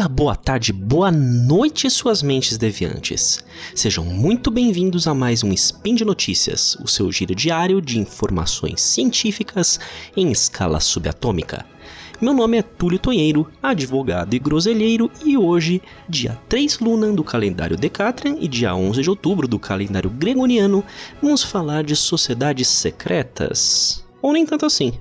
dia, 0.00 0.08
boa 0.08 0.34
tarde, 0.34 0.72
boa 0.72 1.10
noite, 1.10 1.90
suas 1.90 2.22
mentes 2.22 2.56
deviantes. 2.56 3.44
Sejam 3.74 4.02
muito 4.02 4.50
bem-vindos 4.50 5.06
a 5.06 5.12
mais 5.12 5.44
um 5.44 5.52
Spin 5.52 5.94
de 5.94 6.06
Notícias, 6.06 6.74
o 6.76 6.88
seu 6.88 7.12
giro 7.12 7.34
diário 7.34 7.82
de 7.82 7.98
informações 7.98 8.80
científicas 8.80 9.78
em 10.16 10.32
escala 10.32 10.80
subatômica. 10.80 11.66
Meu 12.18 12.32
nome 12.32 12.56
é 12.56 12.62
Túlio 12.62 12.98
Tonheiro, 12.98 13.46
advogado 13.62 14.32
e 14.32 14.38
groselheiro, 14.38 15.10
e 15.22 15.36
hoje, 15.36 15.82
dia 16.08 16.38
3 16.48 16.78
Luna 16.78 17.12
do 17.12 17.22
calendário 17.22 17.76
Decatrian 17.76 18.36
e 18.40 18.48
dia 18.48 18.74
11 18.74 19.02
de 19.02 19.10
outubro 19.10 19.46
do 19.46 19.58
calendário 19.58 20.08
Gregoriano, 20.08 20.82
vamos 21.20 21.42
falar 21.42 21.84
de 21.84 21.94
sociedades 21.94 22.68
secretas. 22.68 24.02
Ou 24.22 24.32
nem 24.32 24.46
tanto 24.46 24.64
assim. 24.64 24.94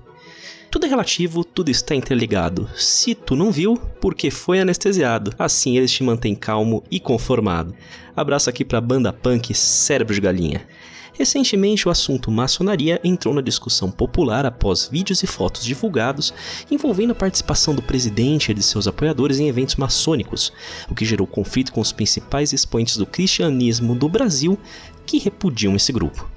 Tudo 0.71 0.85
é 0.85 0.89
relativo, 0.89 1.43
tudo 1.43 1.71
está 1.71 1.95
interligado. 1.95 2.69
Se 2.75 3.15
tu 3.15 3.35
não 3.35 3.51
viu, 3.51 3.75
porque 3.99 4.29
foi 4.29 4.59
anestesiado. 4.59 5.33
Assim 5.39 5.75
eles 5.75 5.91
te 5.91 6.03
mantêm 6.03 6.35
calmo 6.35 6.83
e 6.91 6.99
conformado. 6.99 7.73
Abraço 8.15 8.51
aqui 8.51 8.63
pra 8.63 8.79
banda 8.79 9.11
punk 9.11 9.51
Cérebro 9.55 10.13
de 10.13 10.21
Galinha. 10.21 10.67
Recentemente, 11.13 11.87
o 11.87 11.91
assunto 11.91 12.29
maçonaria 12.29 13.01
entrou 13.03 13.33
na 13.33 13.41
discussão 13.41 13.89
popular 13.89 14.45
após 14.45 14.87
vídeos 14.87 15.23
e 15.23 15.27
fotos 15.27 15.65
divulgados 15.65 16.31
envolvendo 16.69 17.11
a 17.11 17.15
participação 17.15 17.73
do 17.73 17.81
presidente 17.81 18.51
e 18.51 18.53
de 18.53 18.61
seus 18.61 18.87
apoiadores 18.87 19.39
em 19.39 19.47
eventos 19.47 19.75
maçônicos, 19.75 20.53
o 20.87 20.93
que 20.93 21.03
gerou 21.03 21.25
conflito 21.25 21.73
com 21.73 21.81
os 21.81 21.91
principais 21.91 22.53
expoentes 22.53 22.95
do 22.95 23.07
cristianismo 23.07 23.95
do 23.95 24.07
Brasil 24.07 24.57
que 25.05 25.17
repudiam 25.17 25.75
esse 25.75 25.91
grupo. 25.91 26.29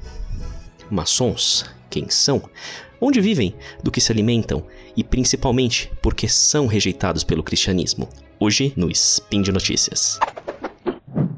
Maçons, 0.90 1.66
quem 1.90 2.08
são? 2.08 2.42
Onde 3.04 3.20
vivem, 3.20 3.52
do 3.82 3.90
que 3.90 4.00
se 4.00 4.12
alimentam 4.12 4.64
e 4.96 5.02
principalmente 5.02 5.90
porque 6.00 6.28
são 6.28 6.68
rejeitados 6.68 7.24
pelo 7.24 7.42
cristianismo. 7.42 8.08
Hoje 8.38 8.72
no 8.76 8.88
Spin 8.92 9.42
de 9.42 9.50
Notícias. 9.50 10.20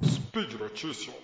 Speed 0.04 0.60
Notícias. 0.60 1.14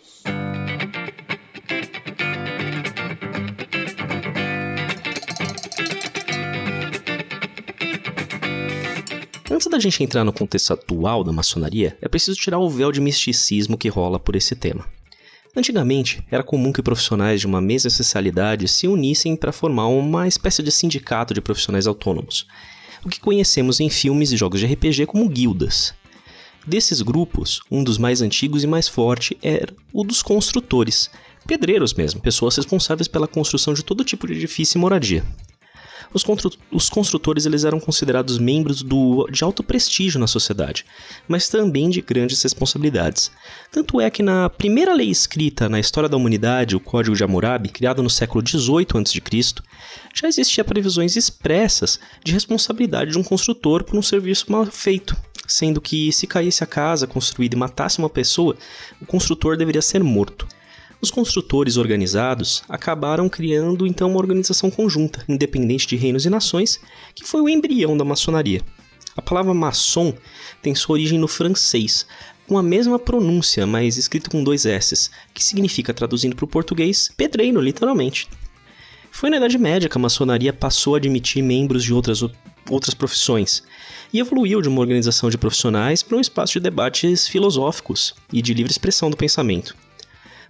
Antes 9.51 9.67
da 9.67 9.79
gente 9.79 10.03
entrar 10.03 10.25
no 10.25 10.33
contexto 10.33 10.73
atual 10.73 11.23
da 11.23 11.33
maçonaria, 11.33 11.99
é 12.01 12.09
preciso 12.09 12.39
tirar 12.41 12.59
o 12.59 12.71
véu 12.71 12.91
de 12.91 13.01
misticismo 13.01 13.77
que 13.77 13.91
rola 13.91 14.19
por 14.19 14.35
esse 14.35 14.57
tema. 14.57 14.87
Antigamente, 15.57 16.25
era 16.31 16.45
comum 16.45 16.73
que 16.73 16.83
profissionais 16.83 17.41
de 17.41 17.47
uma 17.47 17.61
mesma 17.61 17.89
especialidade 17.89 18.69
se 18.69 18.87
unissem 18.87 19.35
para 19.35 19.51
formar 19.51 19.89
uma 19.89 20.29
espécie 20.29 20.63
de 20.63 20.71
sindicato 20.71 21.35
de 21.35 21.41
profissionais 21.41 21.89
autônomos, 21.89 22.47
o 23.05 23.09
que 23.09 23.19
conhecemos 23.19 23.81
em 23.81 23.91
filmes 23.91 24.31
e 24.31 24.37
jogos 24.37 24.61
de 24.61 24.67
RPG 24.67 25.07
como 25.07 25.29
guildas. 25.29 25.93
Desses 26.65 27.03
grupos, 27.03 27.61
um 27.71 27.83
dos 27.83 27.99
mais 27.99 28.23
antigos 28.23 28.63
e 28.63 28.67
mais 28.67 28.87
forte 28.87 29.37
era 29.43 29.75
o 29.93 30.05
dos 30.05 30.23
construtores, 30.23 31.11
pedreiros 31.47 31.95
mesmo, 31.95 32.21
pessoas 32.21 32.57
responsáveis 32.57 33.09
pela 33.09 33.27
construção 33.27 33.75
de 33.75 33.83
todo 33.83 34.05
tipo 34.05 34.27
de 34.27 34.35
edifício 34.35 34.79
e 34.79 34.81
moradia. 34.81 35.25
Os, 36.13 36.25
os 36.73 36.89
construtores 36.89 37.47
eles 37.47 37.65
eram 37.65 37.79
considerados 37.79 38.39
membros 38.39 38.83
do, 38.83 39.29
de 39.31 39.45
alto 39.45 39.63
prestígio 39.63 40.19
na 40.19 40.27
sociedade, 40.27 40.85
mas 41.29 41.49
também 41.49 41.89
de 41.89 42.01
grandes 42.01 42.43
responsabilidades. 42.43 43.31
Tanto 43.71 44.01
é 44.01 44.11
que 44.11 44.23
na 44.23 44.51
primeira 44.51 44.93
lei 44.93 45.09
escrita 45.09 45.69
na 45.69 45.79
história 45.79 46.09
da 46.09 46.17
humanidade, 46.17 46.75
o 46.75 46.81
Código 46.81 47.15
de 47.15 47.23
Hammurabi, 47.23 47.69
criado 47.69 48.03
no 48.03 48.11
século 48.11 48.47
XVIII 48.47 48.87
a.C., 48.95 49.63
já 50.15 50.27
existia 50.27 50.65
previsões 50.65 51.15
expressas 51.15 52.01
de 52.25 52.33
responsabilidade 52.33 53.13
de 53.13 53.19
um 53.19 53.23
construtor 53.23 53.85
por 53.85 53.97
um 53.97 54.03
serviço 54.03 54.51
mal 54.51 54.67
feito, 54.67 55.17
sendo 55.47 55.81
que 55.81 56.11
se 56.11 56.27
caísse 56.27 56.65
a 56.65 56.67
casa 56.67 57.07
construída 57.07 57.55
e 57.55 57.59
matasse 57.59 57.99
uma 57.99 58.11
pessoa, 58.11 58.57
o 59.01 59.07
construtor 59.07 59.57
deveria 59.57 59.83
ser 59.83 60.03
morto. 60.03 60.47
Os 61.03 61.11
construtores 61.11 61.79
organizados 61.79 62.63
acabaram 62.69 63.27
criando 63.27 63.87
então 63.87 64.11
uma 64.11 64.19
organização 64.19 64.71
conjunta, 64.71 65.25
independente 65.27 65.87
de 65.87 65.97
reinos 65.97 66.27
e 66.27 66.31
nações, 66.31 66.79
que 67.15 67.25
foi 67.25 67.41
o 67.41 67.49
embrião 67.49 67.97
da 67.97 68.05
maçonaria. 68.05 68.61
A 69.17 69.23
palavra 69.23 69.55
maçom 69.55 70.13
tem 70.61 70.75
sua 70.75 70.95
origem 70.95 71.19
no 71.19 71.27
francês, 71.27 72.07
com 72.47 72.59
a 72.59 72.63
mesma 72.63 72.99
pronúncia, 72.99 73.67
mas 73.67 73.97
escrito 73.97 74.31
com 74.31 74.45
dois 74.45 74.67
S's, 74.67 75.11
que 75.33 75.43
significa, 75.43 75.95
traduzindo 75.95 76.37
para 76.37 76.45
o 76.45 76.49
português, 76.49 77.11
pedreiro, 77.17 77.63
literalmente. 77.63 78.29
Foi 79.11 79.31
na 79.31 79.39
Idade 79.39 79.57
Média 79.57 79.89
que 79.89 79.97
a 79.97 80.01
maçonaria 80.01 80.53
passou 80.53 80.95
a 80.95 80.99
admitir 80.99 81.43
membros 81.43 81.83
de 81.83 81.95
outras, 81.95 82.23
outras 82.69 82.93
profissões 82.93 83.63
e 84.13 84.19
evoluiu 84.19 84.61
de 84.61 84.69
uma 84.69 84.81
organização 84.81 85.31
de 85.31 85.39
profissionais 85.39 86.03
para 86.03 86.19
um 86.19 86.21
espaço 86.21 86.55
de 86.55 86.61
debates 86.61 87.27
filosóficos 87.27 88.15
e 88.31 88.43
de 88.43 88.53
livre 88.53 88.71
expressão 88.71 89.09
do 89.09 89.17
pensamento. 89.17 89.75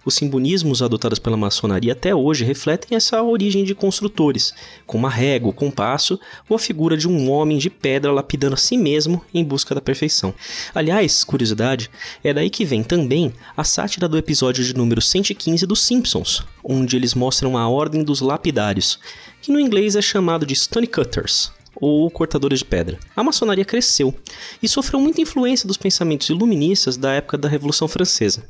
Os 0.03 0.15
simbolismos 0.15 0.81
adotados 0.81 1.19
pela 1.19 1.37
maçonaria 1.37 1.93
até 1.93 2.15
hoje 2.15 2.43
refletem 2.43 2.95
essa 2.95 3.21
origem 3.21 3.63
de 3.63 3.75
construtores, 3.75 4.51
com 4.87 4.97
uma 4.97 5.09
régua, 5.09 5.51
o 5.51 5.53
compasso 5.53 6.19
ou 6.49 6.55
a 6.55 6.59
figura 6.59 6.97
de 6.97 7.07
um 7.07 7.29
homem 7.29 7.59
de 7.59 7.69
pedra 7.69 8.11
lapidando 8.11 8.55
a 8.55 8.57
si 8.57 8.77
mesmo 8.77 9.23
em 9.31 9.43
busca 9.43 9.75
da 9.75 9.81
perfeição. 9.81 10.33
Aliás, 10.73 11.23
curiosidade, 11.23 11.89
é 12.23 12.33
daí 12.33 12.49
que 12.49 12.65
vem 12.65 12.81
também 12.83 13.31
a 13.55 13.63
sátira 13.63 14.09
do 14.09 14.17
episódio 14.17 14.63
de 14.63 14.75
número 14.75 15.01
115 15.01 15.67
dos 15.67 15.83
Simpsons, 15.83 16.43
onde 16.63 16.95
eles 16.95 17.13
mostram 17.13 17.55
a 17.55 17.69
ordem 17.69 18.03
dos 18.03 18.21
lapidários, 18.21 18.99
que 19.39 19.51
no 19.51 19.59
inglês 19.59 19.95
é 19.95 20.01
chamado 20.01 20.47
de 20.47 20.55
stonecutters, 20.55 21.51
ou 21.75 22.09
cortadores 22.09 22.59
de 22.59 22.65
pedra. 22.65 22.99
A 23.15 23.23
maçonaria 23.23 23.65
cresceu 23.65 24.13
e 24.61 24.67
sofreu 24.67 24.99
muita 24.99 25.21
influência 25.21 25.67
dos 25.67 25.77
pensamentos 25.77 26.29
iluministas 26.29 26.97
da 26.97 27.11
época 27.13 27.37
da 27.37 27.47
Revolução 27.47 27.87
Francesa. 27.87 28.47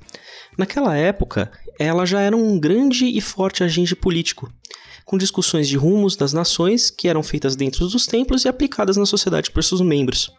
Naquela 0.57 0.95
época, 0.95 1.51
ela 1.79 2.05
já 2.05 2.21
era 2.21 2.35
um 2.35 2.59
grande 2.59 3.05
e 3.05 3.21
forte 3.21 3.63
agente 3.63 3.95
político, 3.95 4.51
com 5.05 5.17
discussões 5.17 5.67
de 5.67 5.77
rumos 5.77 6.15
das 6.15 6.33
nações 6.33 6.89
que 6.89 7.07
eram 7.07 7.23
feitas 7.23 7.55
dentro 7.55 7.87
dos 7.87 8.05
templos 8.05 8.45
e 8.45 8.47
aplicadas 8.47 8.97
na 8.97 9.05
sociedade 9.05 9.51
por 9.51 9.63
seus 9.63 9.81
membros. 9.81 10.31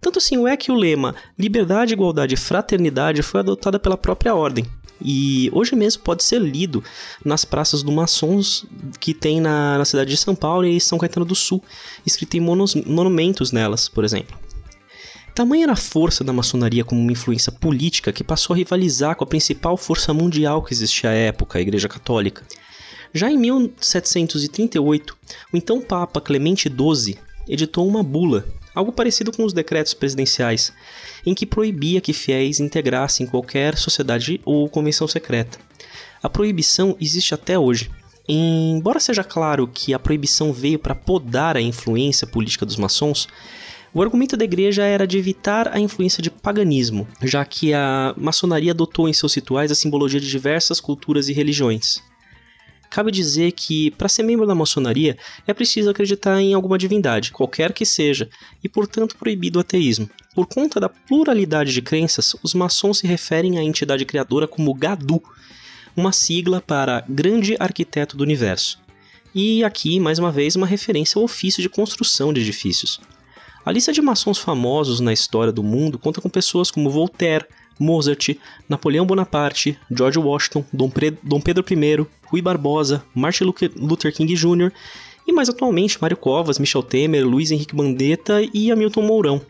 Tanto 0.00 0.18
assim 0.18 0.46
é 0.48 0.56
que 0.56 0.72
o 0.72 0.74
lema 0.74 1.14
liberdade, 1.38 1.92
igualdade 1.92 2.34
e 2.34 2.38
fraternidade 2.38 3.22
foi 3.22 3.40
adotada 3.40 3.78
pela 3.78 3.96
própria 3.96 4.34
ordem, 4.34 4.66
e 5.04 5.50
hoje 5.52 5.74
mesmo 5.74 6.02
pode 6.02 6.22
ser 6.22 6.40
lido 6.40 6.82
nas 7.24 7.44
praças 7.44 7.82
do 7.82 7.92
maçons 7.92 8.64
que 9.00 9.12
tem 9.12 9.40
na, 9.40 9.78
na 9.78 9.84
cidade 9.84 10.10
de 10.10 10.16
São 10.16 10.34
Paulo 10.34 10.66
e 10.66 10.80
São 10.80 10.98
Caetano 10.98 11.26
do 11.26 11.34
Sul, 11.34 11.62
escrito 12.06 12.36
em 12.36 12.40
monos, 12.40 12.74
monumentos 12.74 13.52
nelas, 13.52 13.88
por 13.88 14.04
exemplo. 14.04 14.36
Tamanha 15.34 15.64
era 15.64 15.72
a 15.72 15.76
força 15.76 16.22
da 16.22 16.32
maçonaria 16.32 16.84
como 16.84 17.00
uma 17.00 17.12
influência 17.12 17.50
política 17.50 18.12
que 18.12 18.22
passou 18.22 18.52
a 18.52 18.56
rivalizar 18.56 19.16
com 19.16 19.24
a 19.24 19.26
principal 19.26 19.78
força 19.78 20.12
mundial 20.12 20.62
que 20.62 20.74
existia 20.74 21.08
à 21.08 21.14
época, 21.14 21.58
a 21.58 21.62
Igreja 21.62 21.88
Católica. 21.88 22.44
Já 23.14 23.30
em 23.30 23.38
1738, 23.38 25.16
o 25.52 25.56
então 25.56 25.80
Papa 25.80 26.20
Clemente 26.20 26.68
XII 26.68 27.16
editou 27.48 27.88
uma 27.88 28.02
bula, 28.02 28.44
algo 28.74 28.92
parecido 28.92 29.32
com 29.32 29.44
os 29.44 29.54
decretos 29.54 29.94
presidenciais, 29.94 30.70
em 31.24 31.34
que 31.34 31.46
proibia 31.46 32.00
que 32.00 32.12
fiéis 32.12 32.60
integrassem 32.60 33.26
qualquer 33.26 33.76
sociedade 33.78 34.40
ou 34.44 34.68
convenção 34.68 35.08
secreta. 35.08 35.58
A 36.22 36.28
proibição 36.28 36.96
existe 37.00 37.34
até 37.34 37.58
hoje. 37.58 37.90
Embora 38.28 39.00
seja 39.00 39.24
claro 39.24 39.66
que 39.66 39.92
a 39.92 39.98
proibição 39.98 40.52
veio 40.52 40.78
para 40.78 40.94
podar 40.94 41.56
a 41.56 41.60
influência 41.60 42.26
política 42.26 42.64
dos 42.64 42.76
maçons, 42.76 43.28
o 43.94 44.00
argumento 44.00 44.36
da 44.36 44.44
igreja 44.44 44.84
era 44.84 45.06
de 45.06 45.18
evitar 45.18 45.68
a 45.68 45.78
influência 45.78 46.22
de 46.22 46.30
paganismo, 46.30 47.06
já 47.22 47.44
que 47.44 47.74
a 47.74 48.14
maçonaria 48.16 48.72
adotou 48.72 49.08
em 49.08 49.12
seus 49.12 49.34
rituais 49.34 49.70
a 49.70 49.74
simbologia 49.74 50.20
de 50.20 50.30
diversas 50.30 50.80
culturas 50.80 51.28
e 51.28 51.32
religiões. 51.32 52.02
Cabe 52.88 53.10
dizer 53.10 53.52
que, 53.52 53.90
para 53.92 54.08
ser 54.08 54.22
membro 54.22 54.46
da 54.46 54.54
maçonaria, 54.54 55.16
é 55.46 55.54
preciso 55.54 55.88
acreditar 55.88 56.40
em 56.40 56.52
alguma 56.52 56.76
divindade, 56.76 57.32
qualquer 57.32 57.72
que 57.72 57.86
seja, 57.86 58.28
e 58.62 58.68
portanto 58.68 59.16
proibido 59.16 59.58
o 59.58 59.60
ateísmo. 59.60 60.08
Por 60.34 60.46
conta 60.46 60.78
da 60.78 60.88
pluralidade 60.88 61.72
de 61.72 61.80
crenças, 61.80 62.36
os 62.42 62.52
maçons 62.54 62.98
se 62.98 63.06
referem 63.06 63.58
à 63.58 63.62
entidade 63.62 64.04
criadora 64.04 64.46
como 64.46 64.74
Gadu, 64.74 65.22
uma 65.96 66.12
sigla 66.12 66.60
para 66.60 67.04
Grande 67.08 67.56
Arquiteto 67.58 68.16
do 68.16 68.24
Universo. 68.24 68.78
E 69.34 69.64
aqui, 69.64 69.98
mais 69.98 70.18
uma 70.18 70.30
vez, 70.30 70.56
uma 70.56 70.66
referência 70.66 71.18
ao 71.18 71.24
ofício 71.24 71.62
de 71.62 71.68
construção 71.68 72.32
de 72.32 72.40
edifícios. 72.40 73.00
A 73.64 73.70
lista 73.70 73.92
de 73.92 74.02
maçons 74.02 74.38
famosos 74.38 74.98
na 74.98 75.12
história 75.12 75.52
do 75.52 75.62
mundo 75.62 75.96
conta 75.96 76.20
com 76.20 76.28
pessoas 76.28 76.68
como 76.68 76.90
Voltaire, 76.90 77.46
Mozart, 77.78 78.36
Napoleão 78.68 79.06
Bonaparte, 79.06 79.78
George 79.88 80.18
Washington, 80.18 80.64
Dom, 80.72 80.90
Dom 81.22 81.40
Pedro 81.40 81.64
I, 81.70 82.06
Rui 82.24 82.42
Barbosa, 82.42 83.04
Martin 83.14 83.44
Luther 83.76 84.12
King 84.12 84.34
Jr. 84.34 84.72
e 85.26 85.32
mais 85.32 85.48
atualmente 85.48 85.96
Mário 86.00 86.16
Covas, 86.16 86.58
Michel 86.58 86.82
Temer, 86.82 87.24
Luiz 87.24 87.52
Henrique 87.52 87.76
Mandetta 87.76 88.42
e 88.52 88.72
Hamilton 88.72 89.02
Mourão. 89.02 89.40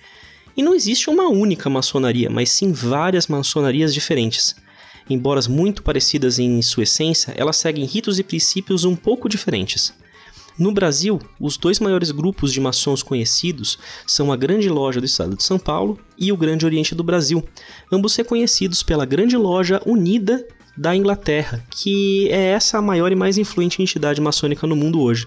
E 0.54 0.62
não 0.62 0.74
existe 0.74 1.08
uma 1.08 1.28
única 1.28 1.70
maçonaria, 1.70 2.28
mas 2.28 2.50
sim 2.50 2.70
várias 2.70 3.26
maçonarias 3.26 3.94
diferentes. 3.94 4.54
Embora 5.08 5.40
muito 5.48 5.82
parecidas 5.82 6.38
em 6.38 6.60
sua 6.60 6.82
essência, 6.82 7.32
elas 7.34 7.56
seguem 7.56 7.86
ritos 7.86 8.18
e 8.18 8.22
princípios 8.22 8.84
um 8.84 8.94
pouco 8.94 9.26
diferentes. 9.26 9.94
No 10.58 10.72
Brasil, 10.72 11.18
os 11.40 11.56
dois 11.56 11.80
maiores 11.80 12.10
grupos 12.10 12.52
de 12.52 12.60
maçons 12.60 13.02
conhecidos 13.02 13.78
são 14.06 14.30
a 14.30 14.36
Grande 14.36 14.68
Loja 14.68 15.00
do 15.00 15.06
Estado 15.06 15.36
de 15.36 15.42
São 15.42 15.58
Paulo 15.58 15.98
e 16.18 16.30
o 16.30 16.36
Grande 16.36 16.66
Oriente 16.66 16.94
do 16.94 17.02
Brasil, 17.02 17.42
ambos 17.90 18.14
reconhecidos 18.14 18.82
pela 18.82 19.06
Grande 19.06 19.36
Loja 19.36 19.80
Unida 19.86 20.46
da 20.76 20.94
Inglaterra, 20.94 21.64
que 21.70 22.28
é 22.30 22.50
essa 22.50 22.78
a 22.78 22.82
maior 22.82 23.12
e 23.12 23.16
mais 23.16 23.38
influente 23.38 23.80
entidade 23.80 24.20
maçônica 24.20 24.66
no 24.66 24.76
mundo 24.76 25.00
hoje. 25.00 25.26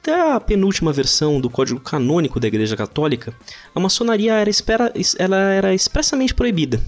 Até 0.00 0.32
a 0.32 0.40
penúltima 0.40 0.92
versão 0.92 1.40
do 1.40 1.50
Código 1.50 1.80
Canônico 1.80 2.40
da 2.40 2.46
Igreja 2.46 2.76
Católica, 2.76 3.34
a 3.74 3.80
maçonaria 3.80 4.34
era, 4.34 4.48
espera, 4.48 4.92
ela 5.18 5.36
era 5.36 5.74
expressamente 5.74 6.34
proibida, 6.34 6.80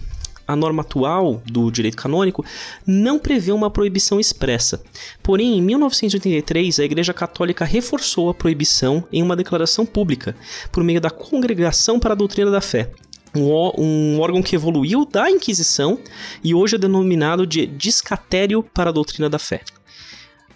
a 0.50 0.56
norma 0.56 0.82
atual 0.82 1.42
do 1.46 1.70
direito 1.70 1.96
canônico 1.96 2.44
não 2.86 3.18
prevê 3.18 3.52
uma 3.52 3.70
proibição 3.70 4.18
expressa. 4.18 4.82
Porém, 5.22 5.58
em 5.58 5.62
1983, 5.62 6.80
a 6.80 6.84
Igreja 6.84 7.14
Católica 7.14 7.64
reforçou 7.64 8.28
a 8.28 8.34
proibição 8.34 9.04
em 9.12 9.22
uma 9.22 9.36
declaração 9.36 9.86
pública, 9.86 10.36
por 10.72 10.82
meio 10.82 11.00
da 11.00 11.10
Congregação 11.10 11.98
para 12.00 12.12
a 12.12 12.16
Doutrina 12.16 12.50
da 12.50 12.60
Fé, 12.60 12.90
um, 13.34 14.18
órgão 14.18 14.42
que 14.42 14.56
evoluiu 14.56 15.04
da 15.04 15.30
Inquisição 15.30 15.98
e 16.42 16.54
hoje 16.54 16.76
é 16.76 16.78
denominado 16.78 17.46
de 17.46 17.66
Discatério 17.66 18.62
para 18.62 18.90
a 18.90 18.92
Doutrina 18.92 19.30
da 19.30 19.38
Fé. 19.38 19.60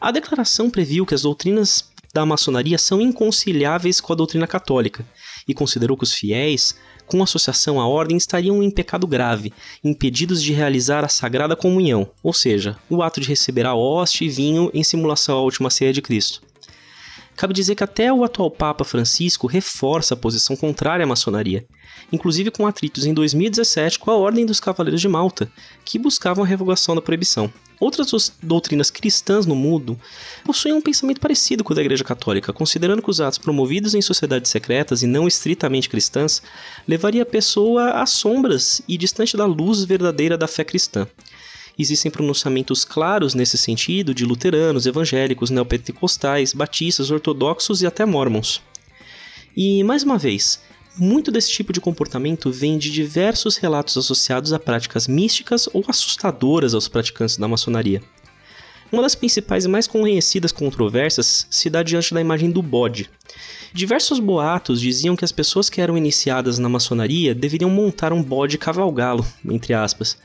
A 0.01 0.11
declaração 0.11 0.69
previu 0.69 1.07
que 1.07 1.15
as 1.15 1.23
doutrinas 1.23 1.94
da 2.15 2.25
maçonaria 2.25 2.79
são 2.79 3.01
inconciliáveis 3.01 4.01
com 4.01 4.13
a 4.13 4.17
doutrina 4.17 4.47
católica 4.47 5.05
e 5.49 5.53
considerou 5.53 5.97
que 5.97 6.05
os 6.05 6.15
fiéis 6.15 6.77
com 7.07 7.23
associação 7.23 7.81
à 7.81 7.87
ordem 7.87 8.17
estariam 8.17 8.63
em 8.63 8.71
pecado 8.71 9.07
grave, 9.07 9.53
impedidos 9.83 10.43
de 10.43 10.53
realizar 10.53 11.05
a 11.05 11.09
sagrada 11.09 11.57
comunhão, 11.57 12.09
ou 12.23 12.33
seja, 12.33 12.79
o 12.89 13.03
ato 13.03 13.21
de 13.21 13.29
receber 13.29 13.67
a 13.67 13.75
hoste 13.75 14.25
e 14.25 14.29
vinho 14.29 14.71
em 14.73 14.83
simulação 14.83 15.37
à 15.37 15.43
última 15.43 15.69
ceia 15.69 15.93
de 15.93 16.01
Cristo. 16.01 16.41
Cabe 17.37 17.53
dizer 17.53 17.75
que 17.75 17.85
até 17.85 18.13
o 18.13 18.25
atual 18.25 18.51
Papa 18.51 18.85
Francisco 18.85 19.47
reforça 19.47 20.15
a 20.15 20.17
posição 20.17 20.55
contrária 20.55 21.05
à 21.05 21.07
maçonaria, 21.07 21.67
inclusive 22.13 22.51
com 22.51 22.67
atritos 22.67 23.07
em 23.07 23.13
2017 23.13 23.99
com 23.99 24.11
a 24.11 24.17
Ordem 24.17 24.47
dos 24.47 24.61
Cavaleiros 24.61 25.01
de 25.01 25.09
Malta, 25.09 25.51
que 25.85 25.99
buscavam 25.99 26.45
a 26.45 26.47
revogação 26.47 26.95
da 26.95 27.03
proibição. 27.03 27.53
Outras 27.81 28.33
doutrinas 28.41 28.89
cristãs 28.89 29.47
no 29.47 29.57
mundo 29.57 29.99
possuem 30.45 30.75
um 30.75 30.81
pensamento 30.81 31.21
parecido 31.21 31.65
com 31.65 31.73
o 31.73 31.77
da 31.77 31.83
Igreja 31.83 32.05
Católica, 32.05 32.53
considerando 32.53 33.03
que 33.03 33.11
os 33.11 33.21
atos 33.21 33.39
promovidos 33.39 33.95
em 33.95 34.01
sociedades 34.01 34.51
secretas 34.51 35.03
e 35.03 35.07
não 35.07 35.27
estritamente 35.27 35.89
cristãs 35.89 36.41
levaria 36.87 37.25
a 37.25 37.27
pessoa 37.27 37.91
às 38.01 38.11
sombras 38.11 38.81
e 38.87 38.97
distante 38.97 39.37
da 39.37 39.45
luz 39.45 39.85
verdadeira 39.85 40.39
da 40.39 40.47
fé 40.47 40.63
cristã. 40.63 41.07
Existem 41.79 42.11
pronunciamentos 42.11 42.85
claros 42.85 43.35
nesse 43.35 43.59
sentido 43.59 44.15
de 44.15 44.25
luteranos, 44.25 44.87
evangélicos, 44.87 45.51
neopentecostais, 45.51 46.53
batistas, 46.53 47.11
ortodoxos 47.11 47.83
e 47.83 47.87
até 47.87 48.05
mormons. 48.05 48.63
E, 49.57 49.83
mais 49.83 50.05
uma 50.05 50.17
vez, 50.17 50.61
muito 50.97 51.33
desse 51.33 51.51
tipo 51.51 51.73
de 51.73 51.81
comportamento 51.81 52.53
vem 52.53 52.79
de 52.79 52.91
diversos 52.91 53.57
relatos 53.57 53.97
associados 53.97 54.53
a 54.53 54.59
práticas 54.61 55.09
místicas 55.09 55.69
ou 55.73 55.85
assustadoras 55.89 56.75
aos 56.75 56.87
praticantes 56.87 57.37
da 57.37 57.49
maçonaria. 57.49 58.01
Uma 58.93 59.03
das 59.03 59.17
principais 59.17 59.65
e 59.65 59.69
mais 59.69 59.89
conhecidas 59.89 60.53
controvérsias 60.53 61.49
se 61.51 61.69
dá 61.69 61.83
diante 61.83 62.15
da 62.15 62.21
imagem 62.21 62.49
do 62.49 62.63
bode. 62.63 63.11
Diversos 63.73 64.21
boatos 64.21 64.81
diziam 64.81 65.17
que 65.17 65.25
as 65.25 65.33
pessoas 65.33 65.69
que 65.69 65.81
eram 65.81 65.99
iniciadas 65.99 66.61
na 66.61 66.69
maçonaria 66.69 67.35
deveriam 67.35 67.69
montar 67.69 68.13
um 68.13 68.23
bode 68.23 68.57
cavalgalo, 68.57 69.27
entre 69.45 69.75
aspas, 69.75 70.17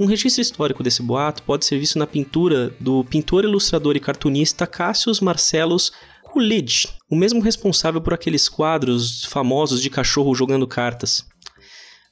um 0.00 0.06
registro 0.06 0.40
histórico 0.40 0.82
desse 0.82 1.02
boato 1.02 1.42
pode 1.42 1.66
ser 1.66 1.78
visto 1.78 1.98
na 1.98 2.06
pintura 2.06 2.74
do 2.80 3.04
pintor, 3.04 3.44
ilustrador 3.44 3.94
e 3.96 4.00
cartunista 4.00 4.66
Cassius 4.66 5.20
Marcellus 5.20 5.92
Coolidge, 6.22 6.88
o 7.10 7.14
mesmo 7.14 7.42
responsável 7.42 8.00
por 8.00 8.14
aqueles 8.14 8.48
quadros 8.48 9.26
famosos 9.26 9.82
de 9.82 9.90
cachorro 9.90 10.34
jogando 10.34 10.66
cartas. 10.66 11.26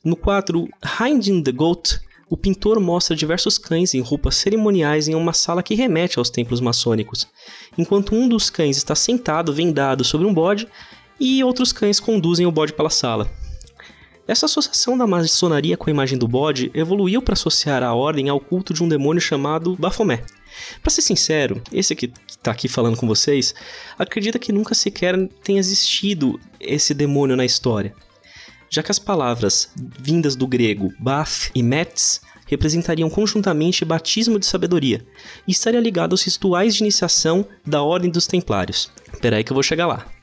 No 0.04 0.16
quadro 0.16 0.68
Hiding 1.00 1.42
the 1.42 1.50
Goat, 1.50 1.98
o 2.28 2.36
pintor 2.36 2.78
mostra 2.78 3.16
diversos 3.16 3.56
cães 3.56 3.94
em 3.94 4.00
roupas 4.00 4.36
cerimoniais 4.36 5.08
em 5.08 5.14
uma 5.14 5.32
sala 5.32 5.62
que 5.62 5.74
remete 5.74 6.18
aos 6.18 6.28
templos 6.28 6.60
maçônicos, 6.60 7.26
enquanto 7.78 8.14
um 8.14 8.28
dos 8.28 8.50
cães 8.50 8.76
está 8.76 8.94
sentado 8.94 9.50
vendado 9.50 10.04
sobre 10.04 10.26
um 10.26 10.34
bode 10.34 10.68
e 11.18 11.42
outros 11.42 11.72
cães 11.72 11.98
conduzem 11.98 12.44
o 12.44 12.52
bode 12.52 12.74
pela 12.74 12.90
sala. 12.90 13.30
Essa 14.28 14.44
associação 14.44 14.98
da 14.98 15.06
maçonaria 15.06 15.74
com 15.74 15.88
a 15.88 15.90
imagem 15.90 16.18
do 16.18 16.28
bode 16.28 16.70
evoluiu 16.74 17.22
para 17.22 17.32
associar 17.32 17.82
a 17.82 17.94
ordem 17.94 18.28
ao 18.28 18.38
culto 18.38 18.74
de 18.74 18.84
um 18.84 18.88
demônio 18.88 19.22
chamado 19.22 19.74
Baphomet. 19.74 20.22
Para 20.82 20.90
ser 20.90 21.00
sincero, 21.00 21.62
esse 21.72 21.96
que 21.96 22.12
está 22.28 22.50
aqui 22.50 22.68
falando 22.68 22.98
com 22.98 23.06
vocês 23.06 23.54
acredita 23.98 24.38
que 24.38 24.52
nunca 24.52 24.74
sequer 24.74 25.16
tenha 25.42 25.58
existido 25.58 26.38
esse 26.60 26.92
demônio 26.92 27.36
na 27.36 27.44
história, 27.46 27.94
já 28.68 28.82
que 28.82 28.90
as 28.90 28.98
palavras 28.98 29.70
vindas 29.98 30.36
do 30.36 30.46
grego 30.46 30.92
Baf 31.00 31.50
e 31.54 31.62
Metz 31.62 32.20
representariam 32.46 33.08
conjuntamente 33.08 33.82
batismo 33.82 34.38
de 34.38 34.44
sabedoria 34.44 35.06
e 35.46 35.52
estaria 35.52 35.80
ligado 35.80 36.12
aos 36.12 36.22
rituais 36.22 36.74
de 36.74 36.82
iniciação 36.82 37.46
da 37.66 37.82
Ordem 37.82 38.10
dos 38.10 38.26
Templários. 38.26 38.90
Espera 39.10 39.38
aí 39.38 39.44
que 39.44 39.52
eu 39.52 39.54
vou 39.54 39.62
chegar 39.62 39.86
lá. 39.86 40.17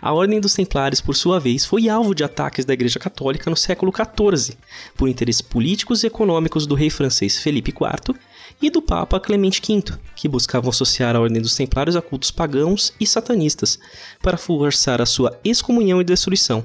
A 0.00 0.12
Ordem 0.12 0.40
dos 0.40 0.54
Templários, 0.54 1.00
por 1.00 1.16
sua 1.16 1.40
vez, 1.40 1.64
foi 1.64 1.88
alvo 1.88 2.14
de 2.14 2.22
ataques 2.22 2.64
da 2.64 2.74
Igreja 2.74 2.98
Católica 2.98 3.48
no 3.48 3.56
século 3.56 3.92
XIV, 3.92 4.56
por 4.96 5.08
interesses 5.08 5.40
políticos 5.40 6.02
e 6.02 6.06
econômicos 6.06 6.66
do 6.66 6.74
rei 6.74 6.90
francês 6.90 7.38
Felipe 7.38 7.70
IV 7.70 8.18
e 8.60 8.70
do 8.70 8.82
Papa 8.82 9.18
Clemente 9.18 9.60
V, 9.66 9.98
que 10.14 10.28
buscavam 10.28 10.70
associar 10.70 11.16
a 11.16 11.20
Ordem 11.20 11.40
dos 11.40 11.56
Templários 11.56 11.96
a 11.96 12.02
cultos 12.02 12.30
pagãos 12.30 12.92
e 13.00 13.06
satanistas, 13.06 13.78
para 14.22 14.36
forçar 14.36 15.00
a 15.00 15.06
sua 15.06 15.38
excomunhão 15.44 16.00
e 16.00 16.04
destruição. 16.04 16.64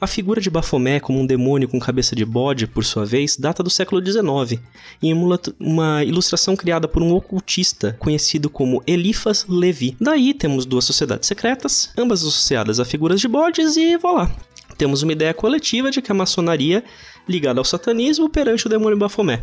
A 0.00 0.06
figura 0.06 0.40
de 0.40 0.48
Baphomet 0.48 1.00
como 1.00 1.18
um 1.18 1.26
demônio 1.26 1.68
com 1.68 1.80
cabeça 1.80 2.14
de 2.14 2.24
bode, 2.24 2.68
por 2.68 2.84
sua 2.84 3.04
vez, 3.04 3.36
data 3.36 3.64
do 3.64 3.70
século 3.70 4.00
XIX 4.00 4.62
e 5.02 5.10
emula 5.10 5.40
uma 5.58 6.04
ilustração 6.04 6.54
criada 6.54 6.86
por 6.86 7.02
um 7.02 7.12
ocultista 7.12 7.96
conhecido 7.98 8.48
como 8.48 8.80
Eliphas 8.86 9.44
Levi. 9.48 9.96
Daí 10.00 10.32
temos 10.32 10.64
duas 10.64 10.84
sociedades 10.84 11.26
secretas, 11.26 11.90
ambas 11.98 12.20
associadas 12.20 12.78
a 12.78 12.84
figuras 12.84 13.20
de 13.20 13.26
bodes 13.26 13.76
e 13.76 13.96
voilá. 13.96 14.30
Temos 14.76 15.02
uma 15.02 15.10
ideia 15.10 15.34
coletiva 15.34 15.90
de 15.90 16.00
que 16.00 16.12
a 16.12 16.14
maçonaria 16.14 16.84
ligada 17.28 17.60
ao 17.60 17.64
satanismo 17.64 18.30
perante 18.30 18.68
o 18.68 18.70
demônio 18.70 18.96
Baphomet. 18.96 19.42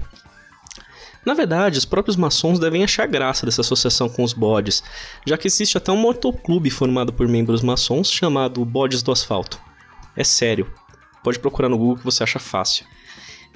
Na 1.26 1.34
verdade, 1.34 1.78
os 1.78 1.84
próprios 1.86 2.16
maçons 2.16 2.60
devem 2.60 2.82
achar 2.82 3.08
graça 3.08 3.46
dessa 3.46 3.60
associação 3.60 4.08
com 4.08 4.24
os 4.24 4.32
bodes, 4.32 4.82
já 5.28 5.38
que 5.38 5.48
existe 5.48 5.78
até 5.78 5.92
um 5.92 5.98
motoclube 5.98 6.70
formado 6.70 7.12
por 7.12 7.28
membros 7.28 7.62
maçons 7.62 8.10
chamado 8.10 8.64
Bodes 8.64 9.04
do 9.04 9.12
Asfalto. 9.12 9.65
É 10.16 10.24
sério. 10.24 10.68
Pode 11.24 11.40
procurar 11.40 11.70
no 11.70 11.78
Google 11.78 11.98
que 11.98 12.04
você 12.04 12.24
acha 12.24 12.40
fácil. 12.40 12.86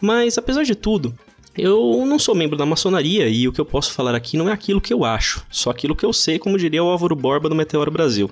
Mas, 0.02 0.38
apesar 0.38 0.64
de 0.64 0.76
tudo, 0.76 1.14
eu 1.58 2.06
não 2.06 2.18
sou 2.18 2.34
membro 2.34 2.58
da 2.58 2.66
maçonaria 2.66 3.28
e 3.28 3.48
o 3.48 3.52
que 3.52 3.60
eu 3.60 3.66
posso 3.66 3.94
falar 3.94 4.16
aqui 4.16 4.38
não 4.38 4.50
é 4.50 4.52
aquilo 4.52 4.82
que 4.82 4.94
eu 4.94 5.04
acho, 5.04 5.46
só 5.50 5.70
aquilo 5.70 5.96
que 5.96 6.06
eu 6.06 6.14
sei, 6.14 6.40
como 6.40 6.58
diria 6.58 6.84
o 6.84 6.88
Álvaro 6.88 7.16
Borba 7.16 7.50
do 7.50 7.56
Meteoro 7.56 7.92
Brasil. 7.92 8.32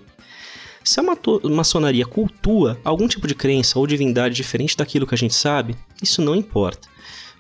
Se 0.84 1.01
a 1.01 1.03
maçonaria 1.50 2.05
cultua 2.05 2.79
algum 2.84 3.10
tipo 3.10 3.27
de 3.27 3.36
crença 3.36 3.77
ou 3.77 3.86
divindade 3.86 4.34
diferente 4.34 4.77
daquilo 4.77 5.05
que 5.05 5.13
a 5.13 5.17
gente 5.17 5.36
sabe, 5.36 5.75
isso 6.01 6.22
não 6.22 6.34
importa. 6.34 6.88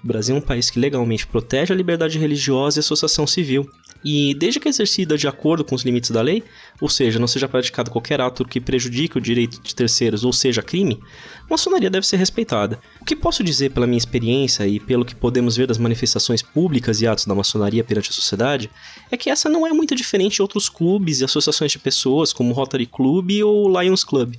O 0.03 0.07
Brasil 0.07 0.35
é 0.35 0.37
um 0.37 0.41
país 0.41 0.69
que 0.69 0.79
legalmente 0.79 1.25
protege 1.25 1.71
a 1.71 1.75
liberdade 1.75 2.19
religiosa 2.19 2.77
e 2.77 2.81
associação 2.81 3.25
civil, 3.25 3.69
e 4.03 4.33
desde 4.35 4.59
que 4.59 4.69
exercida 4.69 5.17
de 5.17 5.27
acordo 5.27 5.63
com 5.63 5.75
os 5.75 5.83
limites 5.83 6.11
da 6.11 6.21
lei, 6.21 6.43
ou 6.79 6.89
seja, 6.89 7.19
não 7.19 7.27
seja 7.27 7.47
praticado 7.47 7.91
qualquer 7.91 8.21
ato 8.21 8.45
que 8.45 8.61
prejudique 8.61 9.17
o 9.17 9.21
direito 9.21 9.61
de 9.61 9.75
terceiros 9.75 10.23
ou 10.23 10.31
seja 10.31 10.61
crime, 10.61 10.99
a 11.45 11.49
maçonaria 11.49 11.89
deve 11.89 12.05
ser 12.05 12.17
respeitada. 12.17 12.79
O 13.01 13.05
que 13.05 13.15
posso 13.15 13.43
dizer 13.43 13.71
pela 13.71 13.87
minha 13.87 13.97
experiência 13.97 14.67
e 14.67 14.79
pelo 14.79 15.05
que 15.05 15.15
podemos 15.15 15.55
ver 15.57 15.67
das 15.67 15.77
manifestações 15.77 16.41
públicas 16.41 17.01
e 17.01 17.07
atos 17.07 17.25
da 17.25 17.35
maçonaria 17.35 17.83
perante 17.83 18.09
a 18.09 18.13
sociedade 18.13 18.69
é 19.11 19.17
que 19.17 19.29
essa 19.29 19.49
não 19.49 19.65
é 19.65 19.71
muito 19.71 19.95
diferente 19.95 20.35
de 20.35 20.41
outros 20.41 20.69
clubes 20.69 21.21
e 21.21 21.25
associações 21.25 21.71
de 21.71 21.79
pessoas 21.79 22.31
como 22.31 22.51
o 22.51 22.53
Rotary 22.53 22.85
Club 22.85 23.31
ou 23.43 23.81
Lions 23.81 24.03
Club 24.03 24.35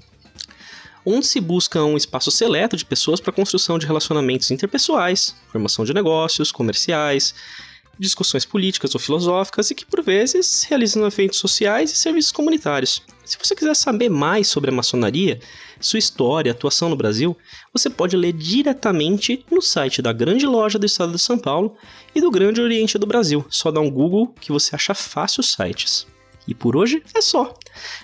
onde 1.10 1.26
se 1.26 1.40
busca 1.40 1.82
um 1.82 1.96
espaço 1.96 2.30
seleto 2.30 2.76
de 2.76 2.84
pessoas 2.84 3.18
para 3.18 3.30
a 3.30 3.34
construção 3.34 3.78
de 3.78 3.86
relacionamentos 3.86 4.50
interpessoais, 4.50 5.34
formação 5.50 5.82
de 5.82 5.94
negócios, 5.94 6.52
comerciais, 6.52 7.34
discussões 7.98 8.44
políticas 8.44 8.94
ou 8.94 9.00
filosóficas 9.00 9.70
e 9.70 9.74
que, 9.74 9.84
por 9.84 10.02
vezes, 10.02 10.64
realizam 10.64 11.06
eventos 11.06 11.38
sociais 11.38 11.92
e 11.92 11.96
serviços 11.96 12.32
comunitários. 12.32 13.02
Se 13.24 13.36
você 13.36 13.54
quiser 13.54 13.74
saber 13.74 14.08
mais 14.08 14.48
sobre 14.48 14.70
a 14.70 14.74
maçonaria, 14.74 15.40
sua 15.80 15.98
história, 15.98 16.52
atuação 16.52 16.88
no 16.88 16.96
Brasil, 16.96 17.36
você 17.72 17.90
pode 17.90 18.16
ler 18.16 18.32
diretamente 18.32 19.44
no 19.50 19.60
site 19.60 20.00
da 20.00 20.12
Grande 20.12 20.46
Loja 20.46 20.78
do 20.78 20.86
Estado 20.86 21.12
de 21.12 21.18
São 21.18 21.38
Paulo 21.38 21.76
e 22.14 22.20
do 22.20 22.30
Grande 22.30 22.60
Oriente 22.60 22.98
do 22.98 23.06
Brasil. 23.06 23.44
Só 23.50 23.70
dá 23.70 23.80
um 23.80 23.90
Google 23.90 24.34
que 24.40 24.50
você 24.50 24.74
acha 24.74 24.94
fácil 24.94 25.40
os 25.40 25.52
sites. 25.52 26.06
E 26.48 26.54
por 26.54 26.74
hoje 26.74 27.02
é 27.14 27.20
só. 27.20 27.54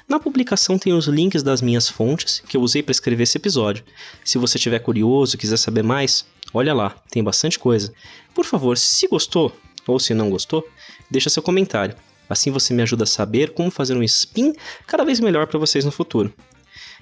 Na 0.07 0.21
publicação 0.21 0.79
tem 0.79 0.93
os 0.93 1.07
links 1.07 1.43
das 1.43 1.63
minhas 1.63 1.89
fontes 1.89 2.43
que 2.47 2.59
eu 2.59 2.61
usei 2.61 2.83
para 2.83 2.93
escrever 2.93 3.23
esse 3.23 3.39
episódio. 3.39 3.83
Se 4.23 4.37
você 4.37 4.59
estiver 4.59 4.81
curioso 4.81 5.35
e 5.35 5.39
quiser 5.39 5.57
saber 5.57 5.83
mais, 5.83 6.27
olha 6.53 6.75
lá, 6.75 6.91
tem 7.11 7.25
bastante 7.25 7.59
coisa. 7.59 7.95
Por 8.35 8.45
favor, 8.45 8.77
se 8.77 9.09
gostou, 9.09 9.51
ou 9.87 9.99
se 9.99 10.14
não 10.14 10.31
gostou, 10.31 10.67
deixa 11.11 11.31
seu 11.31 11.43
comentário. 11.43 11.95
Assim 12.29 12.50
você 12.50 12.73
me 12.73 12.83
ajuda 12.83 13.05
a 13.05 13.07
saber 13.07 13.53
como 13.53 13.71
fazer 13.71 13.97
um 13.97 14.03
spin 14.03 14.55
cada 14.87 15.05
vez 15.05 15.21
melhor 15.21 15.47
para 15.47 15.59
vocês 15.59 15.85
no 15.85 15.93
futuro. 15.93 16.33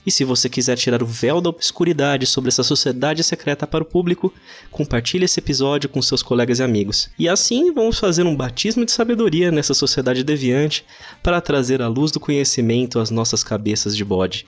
E 0.04 0.10
se 0.10 0.24
você 0.24 0.48
quiser 0.48 0.76
tirar 0.76 1.02
o 1.02 1.06
véu 1.06 1.40
da 1.40 1.48
obscuridade 1.48 2.26
sobre 2.26 2.48
essa 2.48 2.64
sociedade 2.64 3.22
secreta 3.22 3.68
para 3.68 3.84
o 3.84 3.86
público, 3.86 4.32
compartilhe 4.70 5.24
esse 5.24 5.38
episódio 5.38 5.88
com 5.88 6.02
seus 6.02 6.22
colegas 6.22 6.58
e 6.58 6.62
amigos. 6.62 7.08
E 7.16 7.28
assim 7.28 7.72
vamos 7.72 8.00
fazer 8.00 8.24
um 8.24 8.34
batismo 8.34 8.84
de 8.84 8.90
sabedoria 8.90 9.52
nessa 9.52 9.74
sociedade 9.74 10.24
deviante 10.24 10.84
para 11.22 11.40
trazer 11.40 11.80
a 11.80 11.88
luz 11.88 12.10
do 12.10 12.18
conhecimento 12.18 12.98
às 12.98 13.10
nossas 13.10 13.44
cabeças 13.44 13.96
de 13.96 14.04
bode. 14.04 14.46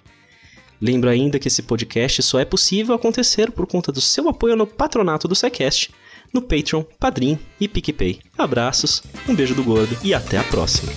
Lembro 0.81 1.09
ainda 1.09 1.39
que 1.39 1.47
esse 1.47 1.63
podcast 1.63 2.21
só 2.25 2.41
é 2.41 2.45
possível 2.45 2.95
acontecer 2.95 3.53
por 3.53 3.65
conta 3.65 3.93
do 3.93 4.01
seu 4.01 4.29
apoio 4.29 4.57
no 4.57 4.67
patronato 4.67 5.29
do 5.29 5.35
SciCast, 5.37 5.95
no 6.35 6.43
Patreon, 6.43 6.83
Padrim 6.99 7.39
e 7.61 7.69
PicPay. 7.69 8.21
Abraços, 8.37 9.03
um 9.29 9.35
beijo 9.35 9.55
do 9.55 9.63
gordo 9.63 9.97
e 10.03 10.13
até 10.13 10.37
a 10.37 10.45
próxima. 10.45 10.93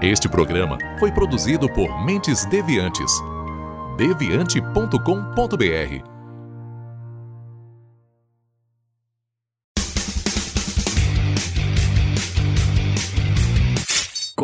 Este 0.00 0.28
programa 0.28 0.78
foi 1.00 1.10
produzido 1.10 1.68
por 1.72 2.04
Mentes 2.04 2.44
Deviantes. 2.46 3.10
deviante.com.br 3.96 6.17